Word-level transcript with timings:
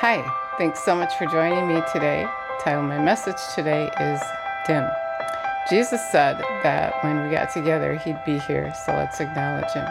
Hi, 0.00 0.24
thanks 0.56 0.82
so 0.82 0.94
much 0.94 1.14
for 1.16 1.26
joining 1.26 1.68
me 1.68 1.82
today. 1.92 2.26
Title 2.58 2.82
my 2.82 2.98
message 2.98 3.36
today 3.54 3.90
is 4.00 4.18
Dim. 4.66 4.88
Jesus 5.68 6.00
said 6.10 6.40
that 6.62 7.04
when 7.04 7.22
we 7.22 7.28
got 7.30 7.52
together, 7.52 7.96
he'd 7.96 8.24
be 8.24 8.38
here, 8.38 8.72
so 8.86 8.94
let's 8.94 9.20
acknowledge 9.20 9.70
him. 9.72 9.86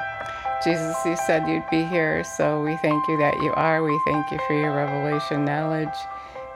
Jesus, 0.63 0.97
you 1.05 1.15
said 1.15 1.47
you'd 1.47 1.69
be 1.69 1.83
here, 1.83 2.23
so 2.23 2.63
we 2.63 2.75
thank 2.77 3.07
you 3.07 3.19
that 3.19 3.35
you 3.43 3.53
are. 3.53 3.83
We 3.83 3.99
thank 4.07 4.31
you 4.31 4.39
for 4.47 4.59
your 4.59 4.75
revelation 4.75 5.45
knowledge 5.45 5.93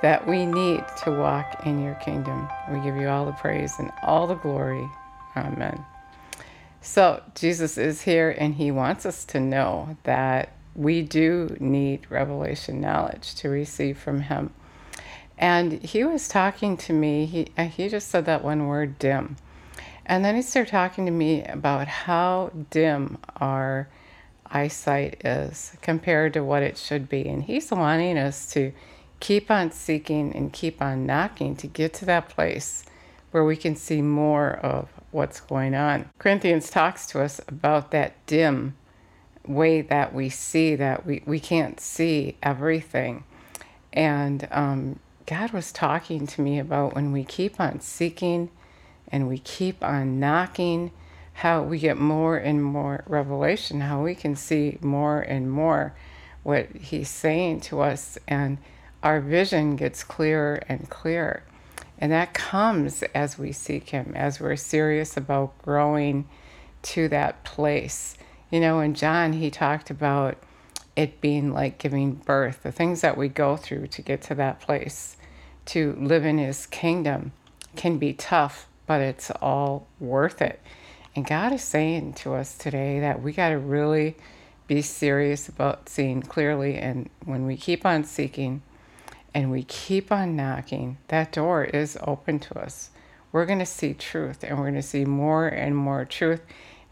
that 0.02 0.26
we 0.26 0.48
need 0.48 0.84
to 1.04 1.12
walk 1.12 1.62
in 1.64 1.80
your 1.80 1.94
kingdom. 1.94 2.50
We 2.72 2.80
give 2.80 2.96
you 2.96 3.08
all 3.08 3.28
the 3.28 3.34
praise 3.34 3.78
and 3.78 3.92
all 4.02 4.26
the 4.26 4.34
glory. 4.34 4.90
Amen. 5.38 5.86
So, 6.82 7.22
Jesus 7.36 7.78
is 7.78 8.02
here, 8.02 8.36
and 8.36 8.56
he 8.56 8.72
wants 8.72 9.06
us 9.06 9.24
to 9.26 9.40
know 9.40 9.96
that 10.06 10.50
we 10.76 11.02
do 11.02 11.56
need 11.60 12.10
revelation 12.10 12.82
knowledge 12.82 13.36
to 13.36 13.50
receive 13.50 13.98
from 13.98 14.22
him. 14.22 14.54
And 15.38 15.74
he 15.84 16.04
was 16.04 16.28
talking 16.28 16.78
to 16.78 16.94
me, 16.94 17.26
he, 17.26 17.48
uh, 17.58 17.66
he 17.66 17.90
just 17.90 18.08
said 18.10 18.26
that 18.26 18.44
one 18.44 18.68
word, 18.68 19.00
dim. 19.00 19.36
And 20.06 20.24
then 20.24 20.36
he 20.36 20.42
started 20.42 20.72
talking 20.72 21.06
to 21.06 21.12
me 21.12 21.44
about 21.44 21.88
how 21.88 22.52
dim 22.70 23.18
our 23.38 23.88
eyesight 24.46 25.26
is 25.26 25.76
compared 25.82 26.34
to 26.34 26.44
what 26.44 26.64
it 26.64 26.78
should 26.78 27.10
be. 27.10 27.28
And 27.28 27.44
he's 27.44 27.72
wanting 27.72 28.18
us 28.18 28.52
to 28.54 28.74
keep 29.20 29.50
on 29.50 29.72
seeking 29.72 30.36
and 30.36 30.52
keep 30.52 30.82
on 30.82 31.06
knocking 31.06 31.56
to 31.58 31.68
get 31.68 31.94
to 31.96 32.06
that 32.06 32.30
place 32.30 32.86
where 33.32 33.44
we 33.44 33.56
can 33.56 33.76
see 33.76 34.02
more 34.02 34.52
of 34.58 34.90
what's 35.12 35.40
going 35.40 35.74
on. 35.74 36.10
Corinthians 36.20 36.70
talks 36.70 37.08
to 37.08 37.22
us 37.22 37.40
about 37.48 37.92
that 37.92 38.14
dim 38.28 38.76
way 39.46 39.82
that 39.82 40.14
we 40.14 40.30
see 40.30 40.76
that 40.76 41.06
we, 41.06 41.22
we 41.26 41.40
can't 41.40 41.80
see 41.80 42.38
everything. 42.42 43.24
And 43.92 44.48
um, 44.52 45.00
God 45.26 45.52
was 45.52 45.72
talking 45.72 46.28
to 46.28 46.42
me 46.42 46.60
about 46.60 46.96
when 46.96 47.12
we 47.12 47.24
keep 47.24 47.60
on 47.60 47.80
seeking 47.80 48.50
and 49.08 49.28
we 49.28 49.38
keep 49.38 49.84
on 49.84 50.20
knocking, 50.20 50.92
how 51.34 51.62
we 51.64 51.80
get 51.80 51.98
more 51.98 52.38
and 52.38 52.64
more 52.64 53.04
revelation, 53.08 53.82
how 53.82 54.04
we 54.04 54.16
can 54.16 54.36
see 54.36 54.78
more 54.82 55.22
and 55.22 55.52
more 55.52 55.94
what 56.44 56.70
He's 56.76 57.10
saying 57.10 57.62
to 57.62 57.82
us, 57.82 58.18
and 58.28 58.58
our 59.02 59.20
vision 59.22 59.76
gets 59.76 60.04
clearer 60.04 60.62
and 60.68 60.90
clearer. 60.90 61.44
And 61.98 62.12
that 62.12 62.34
comes 62.34 63.04
as 63.16 63.38
we 63.38 63.52
seek 63.52 63.90
Him, 63.90 64.14
as 64.16 64.40
we're 64.40 64.56
serious 64.56 65.16
about 65.16 65.58
growing 65.62 66.28
to 66.84 67.08
that 67.10 67.44
place. 67.44 68.18
You 68.54 68.60
know, 68.60 68.82
in 68.82 68.94
John, 68.94 69.34
he 69.34 69.50
talked 69.50 69.90
about 69.90 70.38
it 70.96 71.20
being 71.22 71.52
like 71.52 71.80
giving 71.80 72.14
birth, 72.14 72.62
the 72.62 72.72
things 72.72 73.02
that 73.02 73.18
we 73.18 73.28
go 73.28 73.58
through 73.58 73.88
to 73.88 74.02
get 74.04 74.22
to 74.22 74.36
that 74.36 74.60
place, 74.60 75.18
to 75.66 75.94
live 76.00 76.24
in 76.24 76.38
his 76.38 76.68
kingdom 76.68 77.32
can 77.76 77.98
be 77.98 78.14
tough, 78.14 78.68
but 78.86 79.02
it's 79.02 79.32
all 79.42 79.88
worth 80.00 80.40
it. 80.40 80.62
And 81.16 81.26
God 81.26 81.52
is 81.52 81.64
saying 81.64 82.14
to 82.14 82.36
us 82.36 82.56
today 82.56 83.00
that 83.00 83.24
we 83.24 83.34
got 83.34 83.50
to 83.50 83.58
really 83.58 84.18
be 84.68 84.84
serious 84.84 85.50
about 85.50 85.90
seeing 85.90 86.22
clearly. 86.22 86.78
And 86.78 87.10
when 87.26 87.48
we 87.48 87.58
keep 87.58 87.88
on 87.88 88.04
seeking 88.04 88.62
and 89.34 89.50
we 89.50 89.64
keep 89.64 90.12
on 90.12 90.36
knocking, 90.36 91.00
that 91.08 91.32
door 91.32 91.64
is 91.64 91.98
open 92.04 92.38
to 92.42 92.60
us. 92.60 92.92
We're 93.32 93.48
going 93.48 93.58
to 93.58 93.66
see 93.66 93.96
truth 93.96 94.44
and 94.44 94.60
we're 94.60 94.66
going 94.66 94.76
to 94.76 94.84
see 94.84 95.06
more 95.06 95.48
and 95.48 95.76
more 95.76 96.06
truth. 96.06 96.42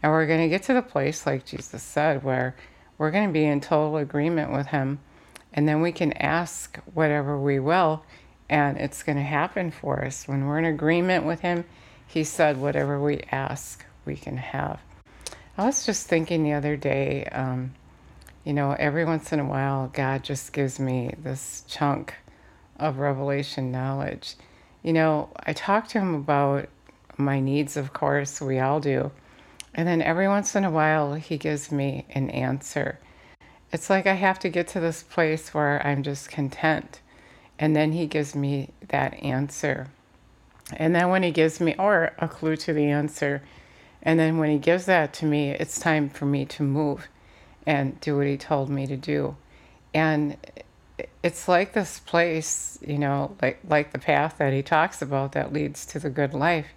And 0.02 0.10
we're 0.10 0.26
going 0.26 0.40
to 0.40 0.48
get 0.48 0.64
to 0.64 0.74
the 0.74 0.82
place, 0.82 1.26
like 1.26 1.46
Jesus 1.46 1.82
said, 1.82 2.24
where 2.24 2.56
we're 2.98 3.10
going 3.10 3.28
to 3.28 3.32
be 3.32 3.44
in 3.44 3.60
total 3.60 3.96
agreement 3.96 4.52
with 4.52 4.68
Him. 4.68 4.98
And 5.52 5.68
then 5.68 5.80
we 5.80 5.92
can 5.92 6.12
ask 6.14 6.78
whatever 6.92 7.38
we 7.38 7.58
will, 7.58 8.04
and 8.48 8.78
it's 8.78 9.02
going 9.02 9.18
to 9.18 9.24
happen 9.24 9.70
for 9.70 10.04
us. 10.04 10.26
When 10.26 10.46
we're 10.46 10.58
in 10.58 10.64
agreement 10.64 11.24
with 11.24 11.40
Him, 11.40 11.64
He 12.06 12.24
said, 12.24 12.56
whatever 12.56 13.00
we 13.00 13.20
ask, 13.30 13.84
we 14.04 14.16
can 14.16 14.38
have. 14.38 14.80
I 15.56 15.66
was 15.66 15.86
just 15.86 16.06
thinking 16.06 16.42
the 16.42 16.54
other 16.54 16.76
day, 16.76 17.26
um, 17.26 17.74
you 18.44 18.52
know, 18.52 18.72
every 18.72 19.04
once 19.04 19.32
in 19.32 19.38
a 19.38 19.44
while, 19.44 19.88
God 19.92 20.24
just 20.24 20.52
gives 20.52 20.80
me 20.80 21.14
this 21.22 21.62
chunk 21.68 22.14
of 22.78 22.98
revelation 22.98 23.70
knowledge. 23.70 24.34
You 24.82 24.94
know, 24.94 25.30
I 25.46 25.52
talk 25.52 25.86
to 25.88 26.00
Him 26.00 26.14
about 26.14 26.68
my 27.16 27.38
needs, 27.38 27.76
of 27.76 27.92
course, 27.92 28.40
we 28.40 28.58
all 28.58 28.80
do. 28.80 29.12
And 29.74 29.88
then 29.88 30.02
every 30.02 30.28
once 30.28 30.54
in 30.54 30.64
a 30.64 30.70
while, 30.70 31.14
he 31.14 31.38
gives 31.38 31.72
me 31.72 32.04
an 32.10 32.30
answer. 32.30 32.98
It's 33.72 33.88
like 33.88 34.06
I 34.06 34.14
have 34.14 34.38
to 34.40 34.50
get 34.50 34.68
to 34.68 34.80
this 34.80 35.02
place 35.02 35.54
where 35.54 35.84
I'm 35.86 36.02
just 36.02 36.30
content. 36.30 37.00
And 37.58 37.74
then 37.74 37.92
he 37.92 38.06
gives 38.06 38.34
me 38.34 38.70
that 38.88 39.14
answer. 39.22 39.88
And 40.76 40.94
then 40.94 41.08
when 41.08 41.22
he 41.22 41.30
gives 41.30 41.60
me, 41.60 41.74
or 41.78 42.12
a 42.18 42.28
clue 42.28 42.56
to 42.56 42.72
the 42.72 42.86
answer, 42.86 43.42
and 44.02 44.18
then 44.18 44.38
when 44.38 44.50
he 44.50 44.58
gives 44.58 44.86
that 44.86 45.12
to 45.14 45.26
me, 45.26 45.50
it's 45.50 45.78
time 45.78 46.10
for 46.10 46.26
me 46.26 46.44
to 46.46 46.62
move 46.62 47.08
and 47.66 47.98
do 48.00 48.16
what 48.16 48.26
he 48.26 48.36
told 48.36 48.68
me 48.68 48.86
to 48.86 48.96
do. 48.96 49.36
And 49.94 50.36
it's 51.22 51.48
like 51.48 51.72
this 51.72 52.00
place, 52.00 52.78
you 52.86 52.98
know, 52.98 53.36
like 53.40 53.60
like 53.68 53.92
the 53.92 53.98
path 53.98 54.36
that 54.38 54.52
he 54.52 54.62
talks 54.62 55.02
about 55.02 55.32
that 55.32 55.52
leads 55.52 55.86
to 55.86 55.98
the 55.98 56.10
good 56.10 56.34
life 56.34 56.68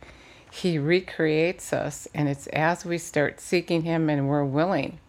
he 0.55 0.79
recreates 0.79 1.73
us, 1.73 2.07
and 2.13 2.29
it's 2.29 2.47
as 2.47 2.85
we 2.85 2.97
start 2.97 3.41
seeking 3.41 3.81
Him 3.81 4.09
and 4.09 4.29
we're 4.29 4.45
willing 4.45 4.99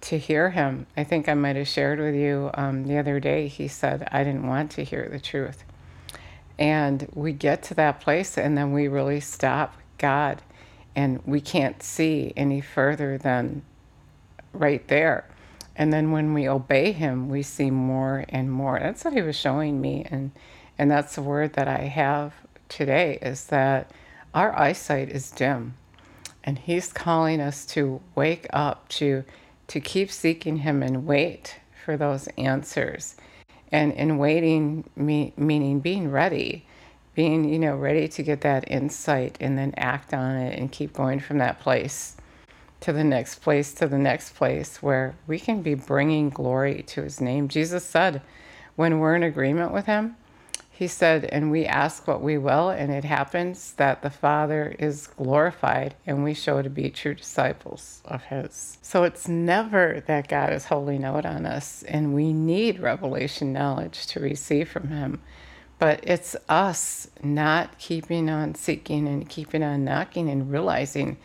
to 0.00 0.18
hear 0.18 0.50
Him. 0.50 0.86
I 0.96 1.04
think 1.04 1.28
I 1.28 1.34
might 1.34 1.54
have 1.54 1.68
shared 1.68 2.00
with 2.00 2.16
you 2.16 2.50
um, 2.54 2.88
the 2.88 2.98
other 2.98 3.20
day, 3.20 3.46
He 3.46 3.68
said, 3.68 4.08
I 4.10 4.24
didn't 4.24 4.48
want 4.48 4.72
to 4.72 4.82
hear 4.82 5.08
the 5.08 5.20
truth. 5.20 5.62
And 6.58 7.08
we 7.14 7.32
get 7.32 7.62
to 7.64 7.74
that 7.74 8.00
place, 8.00 8.36
and 8.36 8.58
then 8.58 8.72
we 8.72 8.88
really 8.88 9.20
stop 9.20 9.76
God, 9.98 10.42
and 10.96 11.22
we 11.24 11.40
can't 11.40 11.80
see 11.80 12.32
any 12.36 12.60
further 12.60 13.16
than 13.16 13.62
right 14.52 14.86
there. 14.88 15.28
And 15.76 15.92
then 15.92 16.10
when 16.10 16.34
we 16.34 16.48
obey 16.48 16.90
Him, 16.90 17.28
we 17.28 17.44
see 17.44 17.70
more 17.70 18.24
and 18.30 18.50
more. 18.50 18.80
That's 18.80 19.04
what 19.04 19.14
He 19.14 19.22
was 19.22 19.36
showing 19.36 19.80
me, 19.80 20.04
and 20.10 20.32
and 20.76 20.90
that's 20.90 21.14
the 21.14 21.22
word 21.22 21.52
that 21.52 21.68
I 21.68 21.82
have 21.82 22.34
today 22.68 23.20
is 23.22 23.46
that 23.46 23.88
our 24.34 24.58
eyesight 24.58 25.08
is 25.08 25.30
dim. 25.30 25.74
And 26.44 26.58
He's 26.58 26.92
calling 26.92 27.40
us 27.40 27.64
to 27.66 28.00
wake 28.14 28.46
up, 28.52 28.88
to, 28.90 29.24
to 29.68 29.80
keep 29.80 30.10
seeking 30.10 30.58
Him 30.58 30.82
and 30.82 31.06
wait 31.06 31.60
for 31.84 31.96
those 31.96 32.28
answers. 32.38 33.16
And 33.70 33.92
in 33.92 34.18
waiting, 34.18 34.84
me, 34.96 35.32
meaning 35.36 35.80
being 35.80 36.10
ready, 36.10 36.66
being, 37.14 37.44
you 37.48 37.58
know, 37.58 37.76
ready 37.76 38.08
to 38.08 38.22
get 38.22 38.40
that 38.42 38.70
insight 38.70 39.36
and 39.40 39.56
then 39.56 39.74
act 39.76 40.12
on 40.12 40.36
it 40.36 40.58
and 40.58 40.72
keep 40.72 40.92
going 40.92 41.20
from 41.20 41.38
that 41.38 41.60
place 41.60 42.16
to 42.80 42.92
the 42.92 43.04
next 43.04 43.36
place, 43.36 43.72
to 43.74 43.86
the 43.86 43.98
next 43.98 44.34
place 44.34 44.82
where 44.82 45.14
we 45.26 45.38
can 45.38 45.62
be 45.62 45.74
bringing 45.74 46.28
glory 46.28 46.82
to 46.88 47.02
His 47.02 47.20
name. 47.20 47.48
Jesus 47.48 47.84
said, 47.84 48.20
when 48.74 48.98
we're 48.98 49.14
in 49.14 49.22
agreement 49.22 49.72
with 49.72 49.86
Him, 49.86 50.16
he 50.82 50.88
said, 50.88 51.26
and 51.26 51.52
we 51.52 51.64
ask 51.64 52.08
what 52.08 52.22
we 52.22 52.36
will, 52.36 52.70
and 52.70 52.90
it 52.90 53.04
happens 53.04 53.74
that 53.74 54.02
the 54.02 54.10
Father 54.10 54.74
is 54.80 55.06
glorified, 55.06 55.94
and 56.08 56.24
we 56.24 56.34
show 56.34 56.60
to 56.60 56.68
be 56.68 56.90
true 56.90 57.14
disciples 57.14 58.02
of 58.04 58.24
His. 58.24 58.78
So 58.82 59.04
it's 59.04 59.28
never 59.28 60.02
that 60.08 60.26
God 60.26 60.52
is 60.52 60.64
holding 60.64 61.04
out 61.04 61.24
on 61.24 61.46
us, 61.46 61.84
and 61.84 62.14
we 62.14 62.32
need 62.32 62.80
revelation 62.80 63.52
knowledge 63.52 64.08
to 64.08 64.18
receive 64.18 64.68
from 64.68 64.88
Him. 64.88 65.22
But 65.78 66.00
it's 66.02 66.34
us 66.48 67.08
not 67.22 67.78
keeping 67.78 68.28
on 68.28 68.56
seeking 68.56 69.06
and 69.06 69.28
keeping 69.28 69.62
on 69.62 69.84
knocking 69.84 70.28
and 70.28 70.50
realizing 70.50 71.16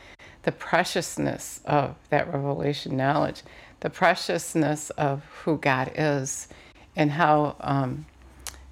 the 0.44 0.52
preciousness 0.52 1.62
of 1.66 1.96
that 2.12 2.31
revelation 2.31 2.96
knowledge, 2.96 3.42
the 3.80 3.90
preciousness 3.90 4.92
of 4.92 5.26
who 5.46 5.58
God 5.58 5.92
is, 5.96 6.48
and 6.96 7.10
how. 7.10 7.56
Um, 7.60 8.06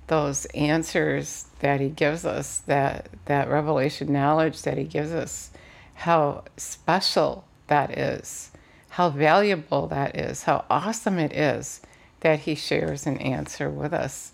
those 0.08 0.46
answers 0.48 1.46
that 1.60 1.80
he 1.80 1.90
gives 1.90 2.26
us, 2.26 2.60
that, 2.60 3.10
that 3.26 3.50
revelation 3.50 4.14
knowledge 4.14 4.62
that 4.64 4.78
he 4.78 4.84
gives 4.84 5.12
us, 5.12 5.52
how 5.96 6.44
special 6.58 7.46
that 7.68 7.98
is, 7.98 8.52
how 8.90 9.10
valuable 9.10 9.88
that 9.88 10.16
is, 10.16 10.44
how 10.44 10.66
awesome 10.70 11.18
it 11.18 11.34
is 11.34 11.82
that 12.22 12.40
he 12.40 12.56
shares 12.56 13.06
an 13.06 13.18
answer 13.18 13.70
with 13.70 13.94
us. 13.94 14.34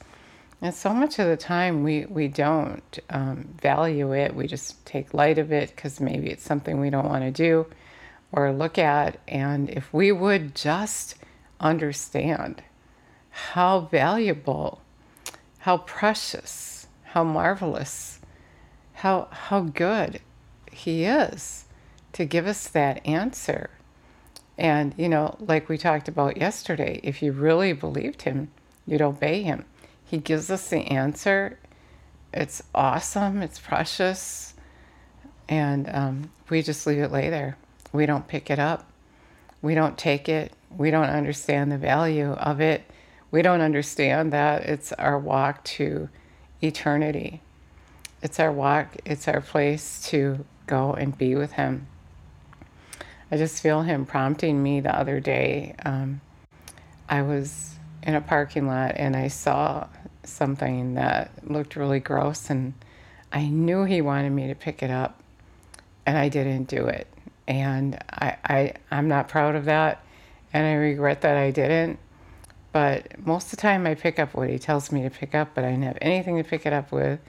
And 0.61 0.73
so 0.75 0.93
much 0.93 1.17
of 1.17 1.27
the 1.27 1.37
time 1.37 1.83
we, 1.83 2.05
we 2.05 2.27
don't 2.27 2.99
um, 3.09 3.49
value 3.59 4.13
it. 4.13 4.35
We 4.35 4.45
just 4.45 4.85
take 4.85 5.13
light 5.13 5.39
of 5.39 5.51
it 5.51 5.75
because 5.75 5.99
maybe 5.99 6.29
it's 6.29 6.43
something 6.43 6.79
we 6.79 6.91
don't 6.91 7.09
want 7.09 7.23
to 7.23 7.31
do 7.31 7.65
or 8.31 8.51
look 8.51 8.77
at. 8.77 9.19
And 9.27 9.69
if 9.69 9.91
we 9.91 10.11
would 10.11 10.53
just 10.53 11.15
understand 11.59 12.61
how 13.31 13.81
valuable 13.91 14.81
how 15.61 15.77
precious, 15.77 16.87
how 17.03 17.23
marvelous, 17.23 18.19
how, 18.93 19.27
how 19.31 19.61
good 19.61 20.19
He 20.71 21.03
is 21.03 21.65
to 22.13 22.25
give 22.25 22.47
us 22.47 22.67
that 22.67 23.05
answer. 23.05 23.69
And, 24.57 24.93
you 24.97 25.07
know, 25.07 25.37
like 25.39 25.69
we 25.69 25.77
talked 25.77 26.07
about 26.07 26.37
yesterday, 26.37 26.99
if 27.03 27.21
you 27.21 27.31
really 27.31 27.73
believed 27.73 28.23
Him, 28.23 28.49
you'd 28.87 29.01
obey 29.01 29.43
Him. 29.43 29.65
He 30.03 30.17
gives 30.17 30.49
us 30.49 30.67
the 30.67 30.79
answer. 30.79 31.59
It's 32.33 32.63
awesome, 32.73 33.43
it's 33.43 33.59
precious, 33.59 34.53
and 35.47 35.89
um, 35.93 36.31
we 36.49 36.61
just 36.63 36.87
leave 36.87 36.99
it 36.99 37.11
lay 37.11 37.29
there. 37.29 37.57
We 37.93 38.05
don't 38.05 38.27
pick 38.27 38.49
it 38.49 38.57
up. 38.57 38.89
We 39.61 39.75
don't 39.75 39.97
take 39.97 40.27
it. 40.27 40.53
We 40.75 40.91
don't 40.91 41.09
understand 41.09 41.71
the 41.71 41.77
value 41.77 42.31
of 42.31 42.61
it. 42.61 42.83
We 43.31 43.41
don't 43.41 43.61
understand 43.61 44.33
that 44.33 44.63
it's 44.63 44.91
our 44.93 45.17
walk 45.17 45.63
to 45.63 46.09
eternity. 46.61 47.41
It's 48.21 48.39
our 48.39 48.51
walk, 48.51 48.97
it's 49.05 49.27
our 49.27 49.41
place 49.41 50.05
to 50.09 50.45
go 50.67 50.93
and 50.93 51.17
be 51.17 51.35
with 51.35 51.53
Him. 51.53 51.87
I 53.31 53.37
just 53.37 53.63
feel 53.63 53.81
Him 53.81 54.05
prompting 54.05 54.61
me 54.61 54.81
the 54.81 54.95
other 54.95 55.21
day. 55.21 55.75
Um, 55.85 56.19
I 57.07 57.21
was 57.21 57.75
in 58.03 58.15
a 58.15 58.21
parking 58.21 58.67
lot 58.67 58.93
and 58.97 59.15
I 59.15 59.29
saw 59.29 59.87
something 60.23 60.95
that 60.95 61.31
looked 61.49 61.75
really 61.75 61.99
gross, 61.99 62.49
and 62.49 62.73
I 63.31 63.47
knew 63.47 63.85
He 63.85 64.01
wanted 64.01 64.31
me 64.31 64.47
to 64.47 64.55
pick 64.55 64.83
it 64.83 64.91
up, 64.91 65.21
and 66.05 66.17
I 66.17 66.29
didn't 66.29 66.65
do 66.65 66.85
it. 66.87 67.07
And 67.47 67.97
I, 68.09 68.37
I, 68.43 68.73
I'm 68.91 69.07
not 69.07 69.29
proud 69.29 69.55
of 69.55 69.65
that, 69.65 70.03
and 70.53 70.65
I 70.65 70.73
regret 70.73 71.21
that 71.21 71.37
I 71.37 71.51
didn't. 71.51 71.97
But 72.71 73.25
most 73.25 73.45
of 73.45 73.51
the 73.51 73.57
time, 73.57 73.85
I 73.85 73.95
pick 73.95 74.17
up 74.17 74.33
what 74.33 74.49
he 74.49 74.57
tells 74.57 74.91
me 74.91 75.03
to 75.03 75.09
pick 75.09 75.35
up, 75.35 75.49
but 75.53 75.63
I 75.63 75.71
didn't 75.71 75.83
have 75.83 75.97
anything 76.01 76.37
to 76.37 76.43
pick 76.43 76.65
it 76.65 76.73
up 76.73 76.91
with 76.91 77.19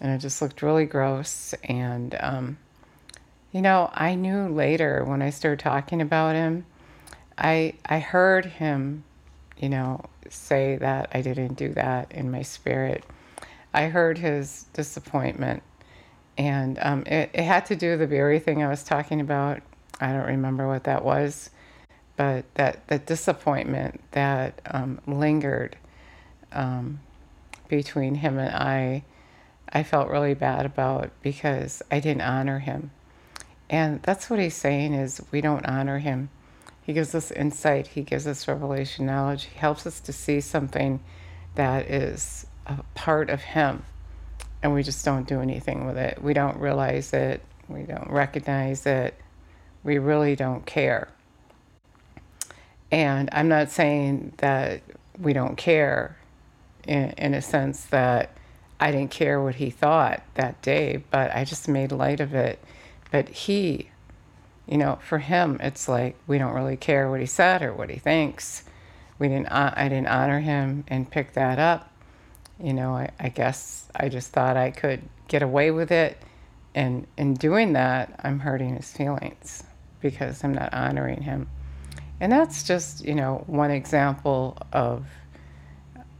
and 0.00 0.12
it 0.12 0.18
just 0.18 0.40
looked 0.40 0.62
really 0.62 0.86
gross. 0.86 1.54
And, 1.64 2.16
um, 2.20 2.58
you 3.52 3.60
know, 3.60 3.90
I 3.92 4.14
knew 4.14 4.48
later 4.48 5.04
when 5.04 5.22
I 5.22 5.30
started 5.30 5.60
talking 5.60 6.00
about 6.00 6.34
him, 6.34 6.64
I, 7.36 7.74
I 7.84 7.98
heard 7.98 8.46
him, 8.46 9.04
you 9.58 9.68
know, 9.68 10.04
say 10.28 10.76
that 10.76 11.10
I 11.12 11.20
didn't 11.20 11.54
do 11.54 11.70
that 11.74 12.12
in 12.12 12.30
my 12.30 12.42
spirit. 12.42 13.04
I 13.74 13.84
heard 13.84 14.18
his 14.18 14.66
disappointment. 14.72 15.62
And 16.38 16.78
um, 16.80 17.02
it, 17.06 17.30
it 17.34 17.42
had 17.42 17.66
to 17.66 17.76
do 17.76 17.90
with 17.90 18.00
the 18.00 18.06
very 18.06 18.38
thing 18.38 18.62
I 18.62 18.68
was 18.68 18.82
talking 18.82 19.20
about. 19.20 19.60
I 20.00 20.12
don't 20.12 20.26
remember 20.26 20.66
what 20.66 20.84
that 20.84 21.04
was, 21.04 21.50
but 22.20 22.44
that, 22.52 22.86
that 22.88 23.06
disappointment 23.06 23.98
that 24.10 24.60
um, 24.66 25.00
lingered 25.06 25.74
um, 26.52 27.00
between 27.66 28.16
him 28.16 28.38
and 28.38 28.54
I 28.54 29.04
I 29.72 29.82
felt 29.84 30.10
really 30.10 30.34
bad 30.34 30.66
about 30.66 31.12
because 31.22 31.82
I 31.90 31.98
didn't 31.98 32.20
honor 32.20 32.58
him. 32.58 32.90
And 33.70 34.02
that's 34.02 34.28
what 34.28 34.38
he's 34.38 34.54
saying 34.54 34.92
is 34.92 35.22
we 35.30 35.40
don't 35.40 35.64
honor 35.64 35.98
him. 35.98 36.28
He 36.82 36.92
gives 36.92 37.14
us 37.14 37.30
insight, 37.30 37.86
he 37.86 38.02
gives 38.02 38.26
us 38.26 38.46
revelation 38.46 39.06
knowledge, 39.06 39.44
he 39.44 39.58
helps 39.58 39.86
us 39.86 39.98
to 40.00 40.12
see 40.12 40.42
something 40.42 41.00
that 41.54 41.90
is 41.90 42.46
a 42.66 42.82
part 42.94 43.30
of 43.30 43.40
him. 43.40 43.82
And 44.62 44.74
we 44.74 44.82
just 44.82 45.06
don't 45.06 45.26
do 45.26 45.40
anything 45.40 45.86
with 45.86 45.96
it. 45.96 46.22
We 46.22 46.34
don't 46.34 46.58
realize 46.58 47.14
it, 47.14 47.40
we 47.66 47.84
don't 47.84 48.10
recognize 48.10 48.84
it, 48.84 49.14
we 49.82 49.96
really 49.96 50.36
don't 50.36 50.66
care. 50.66 51.08
And 52.92 53.28
I'm 53.32 53.48
not 53.48 53.70
saying 53.70 54.32
that 54.38 54.82
we 55.18 55.32
don't 55.32 55.56
care 55.56 56.16
in, 56.86 57.10
in 57.10 57.34
a 57.34 57.42
sense 57.42 57.84
that 57.86 58.36
I 58.80 58.90
didn't 58.90 59.10
care 59.10 59.40
what 59.40 59.56
he 59.56 59.70
thought 59.70 60.22
that 60.34 60.60
day, 60.62 61.04
but 61.10 61.34
I 61.34 61.44
just 61.44 61.68
made 61.68 61.92
light 61.92 62.20
of 62.20 62.34
it. 62.34 62.58
But 63.12 63.28
he, 63.28 63.90
you 64.66 64.78
know, 64.78 64.98
for 65.02 65.18
him, 65.18 65.58
it's 65.60 65.88
like 65.88 66.16
we 66.26 66.38
don't 66.38 66.54
really 66.54 66.76
care 66.76 67.10
what 67.10 67.20
he 67.20 67.26
said 67.26 67.62
or 67.62 67.74
what 67.74 67.90
he 67.90 67.96
thinks. 67.96 68.64
We 69.18 69.28
didn't. 69.28 69.48
Uh, 69.48 69.74
I 69.76 69.88
didn't 69.88 70.08
honor 70.08 70.40
him 70.40 70.84
and 70.88 71.10
pick 71.10 71.34
that 71.34 71.58
up. 71.58 71.92
You 72.58 72.72
know, 72.72 72.96
I, 72.96 73.10
I 73.18 73.28
guess 73.28 73.86
I 73.94 74.08
just 74.08 74.32
thought 74.32 74.56
I 74.56 74.70
could 74.70 75.02
get 75.28 75.42
away 75.42 75.70
with 75.70 75.90
it, 75.92 76.16
and 76.74 77.06
in 77.16 77.34
doing 77.34 77.74
that, 77.74 78.18
I'm 78.24 78.40
hurting 78.40 78.76
his 78.76 78.90
feelings 78.92 79.64
because 80.00 80.42
I'm 80.42 80.54
not 80.54 80.72
honoring 80.72 81.22
him. 81.22 81.48
And 82.20 82.30
that's 82.30 82.62
just, 82.62 83.04
you 83.04 83.14
know, 83.14 83.44
one 83.46 83.70
example 83.70 84.58
of 84.72 85.06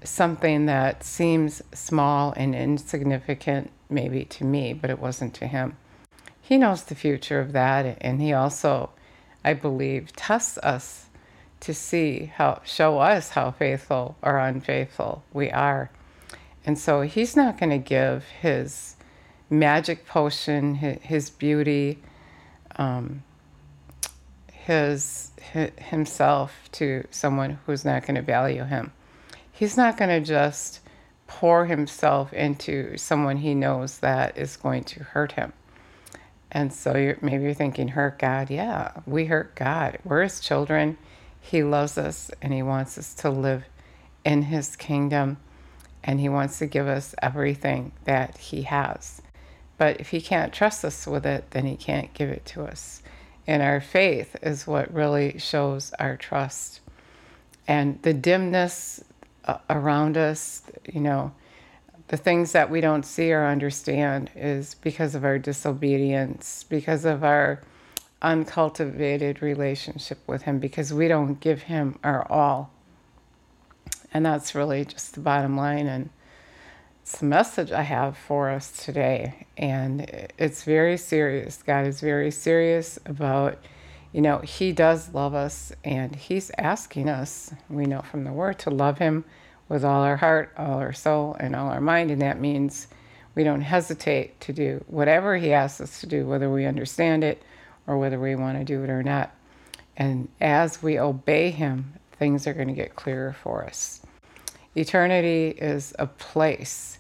something 0.03 0.67
that 0.67 1.05
seems 1.05 1.63
small 1.75 2.33
and 2.33 2.55
insignificant, 2.55 3.71
maybe 3.91 4.25
to 4.25 4.45
me, 4.45 4.73
but 4.73 4.89
it 4.89 4.99
wasn't 4.99 5.35
to 5.35 5.47
him. 5.47 5.77
He 6.41 6.57
knows 6.57 6.85
the 6.85 6.95
future 6.95 7.39
of 7.39 7.53
that, 7.53 7.99
and 8.01 8.21
he 8.21 8.33
also, 8.33 8.91
I 9.45 9.53
believe, 9.53 10.17
tests 10.17 10.59
us 10.59 11.07
to 11.61 11.75
see 11.75 12.33
how, 12.35 12.63
show 12.65 12.99
us 12.99 13.31
how 13.31 13.51
faithful 13.51 14.17
or 14.23 14.39
unfaithful 14.39 15.23
we 15.33 15.51
are. 15.51 15.91
And 16.65 16.79
so 16.79 17.03
he's 17.03 17.37
not 17.37 17.59
going 17.59 17.71
to 17.71 17.79
give 17.79 18.25
his 18.41 18.97
magic 19.51 20.07
potion, 20.07 20.75
his, 20.77 21.29
beauty, 21.29 21.99
um, 22.77 23.23
his, 24.67 25.31
himself 25.79 26.69
to 26.73 27.07
someone 27.11 27.59
who's 27.67 27.85
not 27.85 28.07
going 28.07 28.15
to 28.15 28.23
value 28.23 28.65
him 28.65 28.93
he's 29.61 29.77
not 29.77 29.99
going 29.99 30.09
to 30.09 30.27
just 30.27 30.81
pour 31.27 31.67
himself 31.67 32.33
into 32.33 32.97
someone 32.97 33.37
he 33.37 33.55
knows 33.55 33.99
that 33.99 34.39
is 34.39 34.57
going 34.57 34.83
to 34.83 35.05
hurt 35.05 35.33
him. 35.33 35.53
And 36.51 36.73
so 36.73 36.97
you're, 36.97 37.19
maybe 37.21 37.45
you're 37.45 37.53
thinking, 37.53 37.89
hurt 37.89 38.19
God? 38.19 38.49
Yeah, 38.49 38.93
we 39.05 39.27
hurt 39.27 39.55
God. 39.55 39.99
We're 40.03 40.23
his 40.23 40.41
children. 40.41 40.97
He 41.39 41.63
loves 41.63 41.99
us 41.99 42.31
and 42.41 42.55
he 42.55 42.63
wants 42.63 42.97
us 42.97 43.13
to 43.17 43.29
live 43.29 43.65
in 44.25 44.45
his 44.45 44.77
kingdom 44.77 45.37
and 46.03 46.19
he 46.21 46.31
wants 46.31 46.59
to 46.61 46.67
give 46.67 46.89
us 46.89 47.15
everything 47.21 47.93
that 48.05 48.39
he 48.39 48.63
has. 48.63 49.21
But 49.77 50.01
if 50.01 50.09
he 50.09 50.23
can't 50.23 50.55
trust 50.55 50.87
us 50.87 51.07
with 51.07 51.27
it, 51.27 51.51
then 51.51 51.67
he 51.67 51.77
can't 51.77 52.15
give 52.15 52.31
it 52.31 52.47
to 52.47 52.65
us. 52.65 53.03
And 53.47 53.63
our 53.63 53.81
faith 53.81 54.37
is 54.43 54.67
what 54.67 54.93
really 54.93 55.39
shows 55.39 55.93
our 55.99 56.17
trust. 56.17 56.81
And 57.67 58.01
the 58.03 58.15
dimness 58.15 59.03
uh, 59.45 59.59
around 59.69 60.17
us, 60.17 60.63
you 60.85 61.01
know, 61.01 61.33
the 62.09 62.17
things 62.17 62.53
that 62.53 62.71
we 62.71 62.81
don't 62.81 63.05
see 63.05 63.33
or 63.33 63.47
understand 63.47 64.31
is 64.35 64.75
because 64.75 65.15
of 65.15 65.25
our 65.25 65.39
disobedience, 65.39 66.65
because 66.69 67.05
of 67.05 67.23
our 67.23 67.63
uncultivated 68.23 69.43
relationship 69.43 70.19
with 70.27 70.43
Him, 70.43 70.59
because 70.59 70.93
we 70.93 71.09
don't 71.09 71.39
give 71.41 71.63
Him 71.63 71.99
our 72.03 72.31
all. 72.31 72.73
And 74.13 74.27
that's 74.27 74.55
really 74.55 74.85
just 74.85 75.15
the 75.15 75.21
bottom 75.21 75.57
line. 75.57 75.87
And 75.87 76.11
the 77.19 77.27
message 77.27 77.73
I 77.73 77.83
have 77.83 78.17
for 78.17 78.51
us 78.51 78.85
today. 78.85 79.47
And 79.57 80.29
it's 80.39 80.65
very 80.65 80.97
serious. 80.97 81.63
God 81.63 81.87
is 81.87 82.01
very 82.01 82.31
serious 82.31 82.99
about 83.07 83.59
you 84.13 84.21
know, 84.21 84.39
He 84.39 84.73
does 84.73 85.15
love 85.15 85.35
us 85.35 85.73
and 85.85 86.15
He's 86.15 86.51
asking 86.59 87.09
us, 87.09 87.53
we 87.69 87.87
know 87.87 88.03
from 88.03 88.25
the 88.25 88.33
Word, 88.33 88.59
to 88.61 88.71
love 88.71 88.99
Him 88.99 89.25
with 89.69 89.85
all 89.85 90.03
our 90.03 90.17
heart, 90.17 90.53
all 90.57 90.79
our 90.79 90.93
soul, 90.93 91.37
and 91.39 91.55
all 91.55 91.69
our 91.69 91.81
mind. 91.81 92.11
And 92.11 92.21
that 92.23 92.41
means 92.41 92.89
we 93.35 93.45
don't 93.45 93.61
hesitate 93.61 94.41
to 94.41 94.53
do 94.53 94.85
whatever 94.89 95.37
He 95.37 95.53
asks 95.53 95.81
us 95.81 96.01
to 96.01 96.07
do, 96.07 96.27
whether 96.27 96.51
we 96.51 96.67
understand 96.67 97.23
it 97.23 97.43
or 97.87 97.99
whether 97.99 98.19
we 98.19 98.35
want 98.35 98.59
to 98.59 98.65
do 98.65 98.83
it 98.83 98.91
or 98.91 99.03
not. 99.03 99.35
And 99.97 100.29
as 100.41 100.83
we 100.83 100.99
obey 100.99 101.51
Him, 101.51 101.93
things 102.13 102.47
are 102.47 102.55
going 102.55 102.69
to 102.69 102.75
get 102.75 102.97
clearer 102.97 103.33
for 103.33 103.65
us. 103.65 104.03
Eternity 104.75 105.49
is 105.49 105.95
a 105.99 106.07
place 106.07 107.00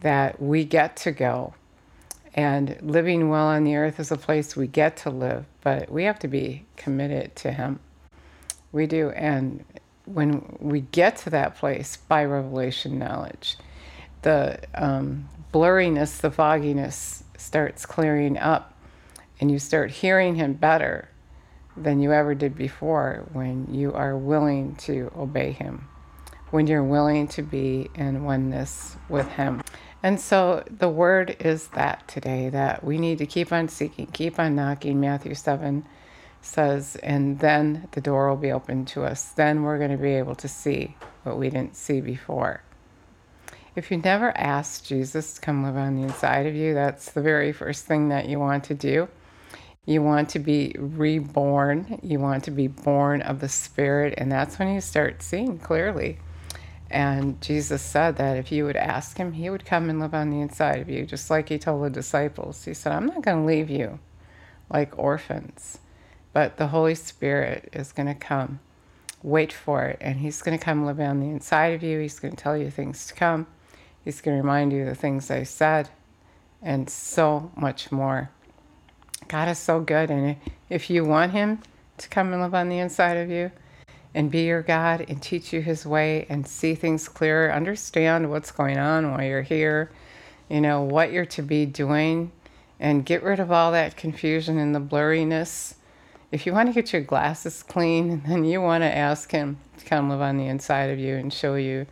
that 0.00 0.40
we 0.40 0.64
get 0.64 0.96
to 0.96 1.12
go 1.12 1.54
and 2.38 2.78
living 2.82 3.28
well 3.28 3.46
on 3.46 3.64
the 3.64 3.74
earth 3.74 3.98
is 3.98 4.12
a 4.12 4.16
place 4.16 4.54
we 4.54 4.68
get 4.68 4.96
to 4.98 5.10
live, 5.10 5.44
but 5.62 5.90
we 5.90 6.04
have 6.04 6.20
to 6.20 6.28
be 6.28 6.64
committed 6.76 7.34
to 7.34 7.50
Him. 7.50 7.80
We 8.70 8.86
do. 8.86 9.10
And 9.10 9.64
when 10.04 10.56
we 10.60 10.82
get 10.82 11.16
to 11.18 11.30
that 11.30 11.56
place 11.56 11.96
by 11.96 12.24
revelation 12.24 12.96
knowledge, 12.96 13.56
the 14.22 14.60
um, 14.74 15.28
blurriness, 15.52 16.20
the 16.20 16.30
fogginess 16.30 17.24
starts 17.36 17.84
clearing 17.84 18.38
up, 18.38 18.72
and 19.40 19.50
you 19.50 19.58
start 19.58 19.90
hearing 19.90 20.36
Him 20.36 20.52
better 20.52 21.08
than 21.76 22.00
you 22.00 22.12
ever 22.12 22.36
did 22.36 22.56
before 22.56 23.26
when 23.32 23.72
you 23.74 23.92
are 23.94 24.16
willing 24.16 24.76
to 24.76 25.10
obey 25.16 25.50
Him, 25.50 25.88
when 26.50 26.68
you're 26.68 26.84
willing 26.84 27.26
to 27.28 27.42
be 27.42 27.90
in 27.96 28.22
oneness 28.22 28.96
with 29.08 29.28
Him. 29.30 29.60
And 30.02 30.20
so 30.20 30.64
the 30.70 30.88
word 30.88 31.36
is 31.40 31.68
that 31.68 32.06
today 32.06 32.48
that 32.50 32.84
we 32.84 32.98
need 32.98 33.18
to 33.18 33.26
keep 33.26 33.52
on 33.52 33.68
seeking, 33.68 34.06
keep 34.06 34.38
on 34.38 34.54
knocking. 34.54 35.00
Matthew 35.00 35.34
7 35.34 35.84
says, 36.40 36.96
and 36.96 37.40
then 37.40 37.88
the 37.92 38.00
door 38.00 38.28
will 38.28 38.36
be 38.36 38.52
open 38.52 38.84
to 38.86 39.04
us. 39.04 39.30
Then 39.30 39.62
we're 39.62 39.78
going 39.78 39.90
to 39.90 39.96
be 39.96 40.14
able 40.14 40.36
to 40.36 40.48
see 40.48 40.96
what 41.24 41.36
we 41.36 41.50
didn't 41.50 41.76
see 41.76 42.00
before. 42.00 42.62
If 43.74 43.90
you 43.90 43.96
never 43.96 44.36
asked 44.36 44.86
Jesus 44.86 45.34
to 45.34 45.40
come 45.40 45.62
live 45.62 45.76
on 45.76 45.96
the 45.96 46.02
inside 46.02 46.46
of 46.46 46.54
you, 46.54 46.74
that's 46.74 47.10
the 47.10 47.22
very 47.22 47.52
first 47.52 47.84
thing 47.84 48.08
that 48.08 48.28
you 48.28 48.38
want 48.38 48.64
to 48.64 48.74
do. 48.74 49.08
You 49.84 50.02
want 50.02 50.28
to 50.30 50.38
be 50.38 50.74
reborn. 50.78 51.98
You 52.02 52.18
want 52.18 52.44
to 52.44 52.50
be 52.50 52.66
born 52.66 53.22
of 53.22 53.40
the 53.40 53.48
Spirit, 53.48 54.14
and 54.18 54.30
that's 54.30 54.58
when 54.58 54.72
you 54.74 54.80
start 54.80 55.22
seeing 55.22 55.58
clearly 55.58 56.18
And 56.90 57.40
Jesus 57.42 57.82
said 57.82 58.16
that 58.16 58.38
if 58.38 58.50
you 58.50 58.64
would 58.64 58.76
ask 58.76 59.18
him, 59.18 59.32
he 59.32 59.50
would 59.50 59.66
come 59.66 59.90
and 59.90 60.00
live 60.00 60.14
on 60.14 60.30
the 60.30 60.40
inside 60.40 60.80
of 60.80 60.88
you, 60.88 61.04
just 61.04 61.28
like 61.30 61.50
he 61.50 61.58
told 61.58 61.84
the 61.84 61.90
disciples. 61.90 62.64
He 62.64 62.72
said, 62.72 62.92
I'm 62.92 63.06
not 63.06 63.22
going 63.22 63.38
to 63.38 63.46
leave 63.46 63.68
you 63.68 63.98
like 64.70 64.98
orphans, 64.98 65.78
but 66.32 66.56
the 66.56 66.68
Holy 66.68 66.94
Spirit 66.94 67.68
is 67.72 67.92
going 67.92 68.06
to 68.06 68.14
come. 68.14 68.60
Wait 69.22 69.52
for 69.52 69.84
it, 69.84 69.98
and 70.00 70.20
he's 70.20 70.40
going 70.40 70.56
to 70.56 70.64
come 70.64 70.86
live 70.86 71.00
on 71.00 71.20
the 71.20 71.28
inside 71.28 71.74
of 71.74 71.82
you. 71.82 71.98
He's 71.98 72.20
going 72.20 72.34
to 72.34 72.42
tell 72.42 72.56
you 72.56 72.70
things 72.70 73.06
to 73.08 73.14
come. 73.14 73.46
He's 74.04 74.20
going 74.20 74.36
to 74.36 74.42
remind 74.42 74.72
you 74.72 74.82
of 74.82 74.88
the 74.88 74.94
things 74.94 75.30
I 75.30 75.42
said, 75.42 75.90
and 76.62 76.88
so 76.88 77.50
much 77.56 77.92
more. 77.92 78.30
God 79.26 79.48
is 79.48 79.58
so 79.58 79.80
good, 79.80 80.10
and 80.10 80.36
if 80.70 80.88
you 80.88 81.04
want 81.04 81.32
him 81.32 81.60
to 81.98 82.08
come 82.08 82.32
and 82.32 82.40
live 82.40 82.54
on 82.54 82.68
the 82.68 82.78
inside 82.78 83.16
of 83.16 83.28
you, 83.28 83.50
and 84.18 84.32
be 84.32 84.42
your 84.42 84.62
God 84.62 85.06
and 85.08 85.22
teach 85.22 85.52
you 85.52 85.62
His 85.62 85.86
way 85.86 86.26
and 86.28 86.44
see 86.44 86.74
things 86.74 87.08
clearer, 87.08 87.52
understand 87.52 88.28
what's 88.28 88.50
going 88.50 88.76
on 88.76 89.12
while 89.12 89.22
you're 89.22 89.42
here, 89.42 89.92
you 90.48 90.60
know, 90.60 90.82
what 90.82 91.12
you're 91.12 91.24
to 91.26 91.40
be 91.40 91.64
doing, 91.64 92.32
and 92.80 93.06
get 93.06 93.22
rid 93.22 93.38
of 93.38 93.52
all 93.52 93.70
that 93.70 93.96
confusion 93.96 94.58
and 94.58 94.74
the 94.74 94.80
blurriness. 94.80 95.74
If 96.32 96.46
you 96.46 96.52
want 96.52 96.68
to 96.68 96.72
get 96.72 96.92
your 96.92 97.02
glasses 97.02 97.62
clean, 97.62 98.24
then 98.26 98.44
you 98.44 98.60
want 98.60 98.82
to 98.82 98.92
ask 98.92 99.30
Him 99.30 99.58
to 99.78 99.84
come 99.84 100.10
live 100.10 100.20
on 100.20 100.36
the 100.36 100.48
inside 100.48 100.90
of 100.90 100.98
you 100.98 101.14
and 101.14 101.32
show 101.32 101.54
you 101.54 101.86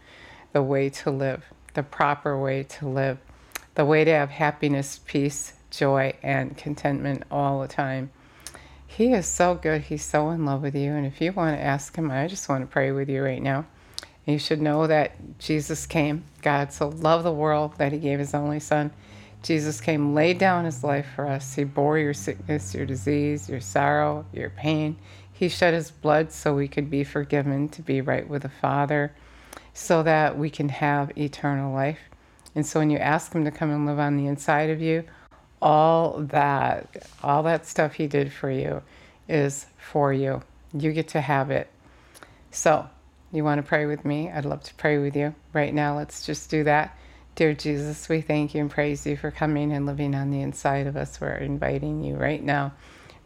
the 0.52 0.64
way 0.64 0.88
to 0.88 1.12
live, 1.12 1.44
the 1.74 1.84
proper 1.84 2.36
way 2.36 2.64
to 2.64 2.88
live, 2.88 3.18
the 3.76 3.84
way 3.84 4.02
to 4.02 4.10
have 4.10 4.30
happiness, 4.30 4.98
peace, 5.06 5.52
joy, 5.70 6.12
and 6.24 6.56
contentment 6.56 7.22
all 7.30 7.60
the 7.60 7.68
time. 7.68 8.10
He 8.86 9.12
is 9.12 9.26
so 9.26 9.54
good. 9.54 9.82
He's 9.82 10.04
so 10.04 10.30
in 10.30 10.44
love 10.44 10.62
with 10.62 10.74
you. 10.74 10.92
And 10.92 11.06
if 11.06 11.20
you 11.20 11.32
want 11.32 11.56
to 11.56 11.62
ask 11.62 11.94
Him, 11.96 12.10
I 12.10 12.26
just 12.26 12.48
want 12.48 12.62
to 12.62 12.72
pray 12.72 12.92
with 12.92 13.08
you 13.08 13.22
right 13.22 13.42
now. 13.42 13.66
You 14.24 14.38
should 14.38 14.60
know 14.60 14.86
that 14.86 15.38
Jesus 15.38 15.86
came. 15.86 16.24
God 16.42 16.72
so 16.72 16.88
loved 16.88 17.24
the 17.24 17.32
world 17.32 17.74
that 17.78 17.92
He 17.92 17.98
gave 17.98 18.18
His 18.18 18.34
only 18.34 18.58
Son. 18.58 18.90
Jesus 19.42 19.80
came, 19.80 20.14
laid 20.14 20.38
down 20.38 20.64
His 20.64 20.82
life 20.82 21.06
for 21.14 21.28
us. 21.28 21.54
He 21.54 21.64
bore 21.64 21.98
your 21.98 22.14
sickness, 22.14 22.74
your 22.74 22.86
disease, 22.86 23.48
your 23.48 23.60
sorrow, 23.60 24.26
your 24.32 24.50
pain. 24.50 24.96
He 25.32 25.48
shed 25.48 25.74
His 25.74 25.90
blood 25.90 26.32
so 26.32 26.54
we 26.54 26.66
could 26.66 26.90
be 26.90 27.04
forgiven, 27.04 27.68
to 27.68 27.82
be 27.82 28.00
right 28.00 28.28
with 28.28 28.42
the 28.42 28.48
Father, 28.48 29.14
so 29.74 30.02
that 30.02 30.36
we 30.38 30.50
can 30.50 30.70
have 30.70 31.16
eternal 31.16 31.72
life. 31.72 32.00
And 32.54 32.66
so 32.66 32.80
when 32.80 32.90
you 32.90 32.98
ask 32.98 33.32
Him 33.32 33.44
to 33.44 33.50
come 33.50 33.70
and 33.70 33.86
live 33.86 33.98
on 33.98 34.16
the 34.16 34.26
inside 34.26 34.70
of 34.70 34.80
you, 34.80 35.04
all 35.60 36.20
that, 36.20 37.08
all 37.22 37.42
that 37.44 37.66
stuff 37.66 37.94
He 37.94 38.06
did 38.06 38.32
for 38.32 38.50
you 38.50 38.82
is 39.28 39.66
for 39.78 40.12
you. 40.12 40.42
You 40.72 40.92
get 40.92 41.08
to 41.08 41.20
have 41.20 41.50
it. 41.50 41.68
So, 42.50 42.88
you 43.32 43.44
want 43.44 43.58
to 43.58 43.66
pray 43.66 43.86
with 43.86 44.04
me? 44.04 44.30
I'd 44.30 44.44
love 44.44 44.62
to 44.64 44.74
pray 44.74 44.98
with 44.98 45.16
you. 45.16 45.34
Right 45.52 45.74
now, 45.74 45.96
let's 45.96 46.24
just 46.24 46.50
do 46.50 46.64
that. 46.64 46.96
Dear 47.34 47.52
Jesus, 47.52 48.08
we 48.08 48.22
thank 48.22 48.54
you 48.54 48.62
and 48.62 48.70
praise 48.70 49.04
you 49.06 49.16
for 49.16 49.30
coming 49.30 49.72
and 49.72 49.84
living 49.84 50.14
on 50.14 50.30
the 50.30 50.40
inside 50.40 50.86
of 50.86 50.96
us. 50.96 51.20
We're 51.20 51.34
inviting 51.34 52.02
you 52.02 52.16
right 52.16 52.42
now. 52.42 52.72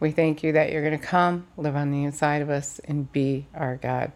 We 0.00 0.10
thank 0.10 0.42
you 0.42 0.52
that 0.52 0.72
you're 0.72 0.82
going 0.82 0.98
to 0.98 1.06
come, 1.06 1.46
live 1.56 1.76
on 1.76 1.92
the 1.92 2.02
inside 2.04 2.42
of 2.42 2.50
us, 2.50 2.80
and 2.86 3.12
be 3.12 3.46
our 3.54 3.76
God. 3.76 4.10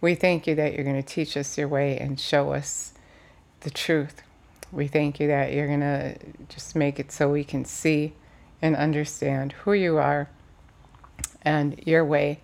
We 0.00 0.14
thank 0.14 0.46
you 0.46 0.54
that 0.56 0.74
you're 0.74 0.84
going 0.84 1.02
to 1.02 1.02
teach 1.02 1.36
us 1.36 1.56
your 1.56 1.68
way 1.68 1.98
and 1.98 2.20
show 2.20 2.52
us 2.52 2.92
the 3.60 3.70
truth. 3.70 4.22
We 4.72 4.88
thank 4.88 5.20
you 5.20 5.28
that 5.28 5.52
you're 5.52 5.68
going 5.68 5.80
to 5.80 6.16
just 6.48 6.74
make 6.74 6.98
it 6.98 7.12
so 7.12 7.30
we 7.30 7.44
can 7.44 7.64
see 7.64 8.14
and 8.60 8.74
understand 8.76 9.52
who 9.52 9.72
you 9.72 9.98
are 9.98 10.28
and 11.42 11.80
your 11.86 12.04
way 12.04 12.40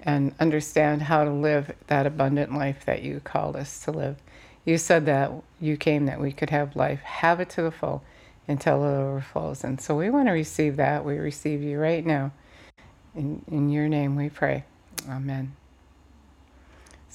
and 0.00 0.34
understand 0.38 1.02
how 1.02 1.24
to 1.24 1.30
live 1.30 1.74
that 1.88 2.06
abundant 2.06 2.54
life 2.54 2.84
that 2.86 3.02
you 3.02 3.20
called 3.20 3.56
us 3.56 3.80
to 3.84 3.90
live. 3.90 4.16
You 4.64 4.78
said 4.78 5.06
that 5.06 5.32
you 5.60 5.76
came 5.76 6.06
that 6.06 6.20
we 6.20 6.32
could 6.32 6.50
have 6.50 6.76
life, 6.76 7.00
have 7.00 7.40
it 7.40 7.50
to 7.50 7.62
the 7.62 7.70
full 7.70 8.02
until 8.48 8.84
it 8.84 8.96
overflows. 8.96 9.64
And 9.64 9.80
so 9.80 9.96
we 9.96 10.10
want 10.10 10.28
to 10.28 10.32
receive 10.32 10.76
that. 10.76 11.04
We 11.04 11.18
receive 11.18 11.62
you 11.62 11.78
right 11.78 12.04
now. 12.04 12.32
In, 13.14 13.44
in 13.50 13.70
your 13.70 13.88
name 13.88 14.16
we 14.16 14.28
pray. 14.28 14.64
Amen. 15.08 15.54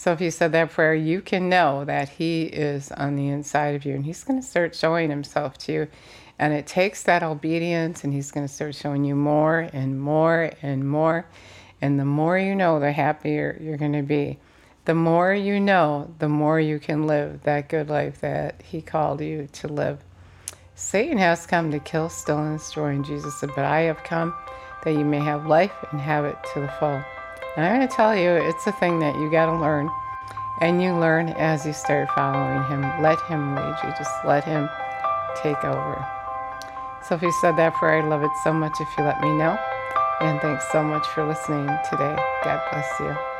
So 0.01 0.11
if 0.11 0.19
you 0.19 0.31
said 0.31 0.51
that 0.53 0.71
prayer, 0.71 0.95
you 0.95 1.21
can 1.21 1.47
know 1.47 1.85
that 1.85 2.09
He 2.09 2.45
is 2.45 2.91
on 2.93 3.15
the 3.15 3.27
inside 3.27 3.75
of 3.75 3.85
you 3.85 3.93
and 3.93 4.03
He's 4.03 4.23
going 4.23 4.41
to 4.41 4.47
start 4.47 4.73
showing 4.73 5.11
Himself 5.11 5.59
to 5.59 5.71
you. 5.71 5.87
And 6.39 6.55
it 6.55 6.65
takes 6.65 7.03
that 7.03 7.21
obedience, 7.21 8.03
and 8.03 8.11
He's 8.11 8.31
going 8.31 8.47
to 8.47 8.51
start 8.51 8.73
showing 8.73 9.05
you 9.05 9.13
more 9.13 9.69
and 9.71 10.01
more 10.01 10.53
and 10.63 10.89
more. 10.89 11.27
And 11.83 11.99
the 11.99 12.05
more 12.05 12.35
you 12.35 12.55
know, 12.55 12.79
the 12.79 12.91
happier 12.91 13.59
you're 13.61 13.77
going 13.77 13.93
to 13.93 14.01
be. 14.01 14.39
The 14.85 14.95
more 14.95 15.35
you 15.35 15.59
know, 15.59 16.11
the 16.17 16.29
more 16.29 16.59
you 16.59 16.79
can 16.79 17.05
live 17.05 17.43
that 17.43 17.69
good 17.69 17.87
life 17.87 18.21
that 18.21 18.59
He 18.63 18.81
called 18.81 19.21
you 19.21 19.49
to 19.51 19.67
live. 19.67 19.99
Satan 20.73 21.19
has 21.19 21.45
come 21.45 21.69
to 21.69 21.79
kill, 21.79 22.09
steal, 22.09 22.39
and 22.39 22.57
destroy. 22.57 22.87
And 22.87 23.05
Jesus 23.05 23.39
said, 23.39 23.51
But 23.55 23.65
I 23.65 23.81
have 23.81 24.03
come 24.03 24.33
that 24.83 24.93
you 24.93 25.05
may 25.05 25.19
have 25.19 25.45
life 25.45 25.75
and 25.91 26.01
have 26.01 26.25
it 26.25 26.37
to 26.55 26.61
the 26.61 26.73
full. 26.79 27.03
And 27.55 27.65
I'm 27.65 27.75
going 27.75 27.87
to 27.87 27.93
tell 27.93 28.15
you, 28.15 28.29
it's 28.31 28.65
a 28.67 28.71
thing 28.71 28.99
that 28.99 29.15
you 29.15 29.29
got 29.29 29.47
to 29.47 29.57
learn. 29.57 29.89
And 30.59 30.81
you 30.81 30.93
learn 30.93 31.29
as 31.29 31.65
you 31.65 31.73
start 31.73 32.09
following 32.11 32.63
Him. 32.69 32.81
Let 33.01 33.19
Him 33.21 33.55
lead 33.55 33.75
you, 33.83 33.89
just 33.97 34.11
let 34.25 34.43
Him 34.43 34.69
take 35.41 35.63
over. 35.63 36.05
So 37.07 37.15
if 37.15 37.21
you 37.21 37.31
said 37.41 37.57
that 37.57 37.73
prayer, 37.73 37.99
I'd 37.99 38.09
love 38.09 38.23
it 38.23 38.31
so 38.43 38.53
much 38.53 38.73
if 38.79 38.87
you 38.97 39.03
let 39.03 39.21
me 39.21 39.31
know. 39.33 39.57
And 40.21 40.39
thanks 40.39 40.65
so 40.71 40.83
much 40.83 41.05
for 41.07 41.25
listening 41.25 41.67
today. 41.89 42.15
God 42.43 42.61
bless 42.71 42.99
you. 42.99 43.30